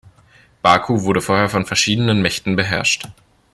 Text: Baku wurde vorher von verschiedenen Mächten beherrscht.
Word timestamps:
Baku 0.63 1.03
wurde 1.03 1.21
vorher 1.21 1.47
von 1.47 1.67
verschiedenen 1.67 2.23
Mächten 2.23 2.55
beherrscht. 2.55 3.07